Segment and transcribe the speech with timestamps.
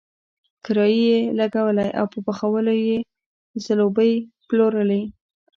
[0.65, 2.97] کرایي یې لګولی او په پخولو یې
[3.65, 4.13] ځلوبۍ
[4.47, 5.01] پلورلې.